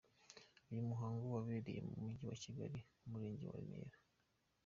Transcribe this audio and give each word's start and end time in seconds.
Uyu 0.69 0.87
muhango 0.89 1.23
wabereye 1.33 1.79
mu 1.87 1.93
mujyi 2.01 2.23
wa 2.29 2.37
Kigali 2.43 2.77
ku 2.99 3.03
murenge 3.11 3.45
wa 3.47 3.57
Remera. 3.61 3.97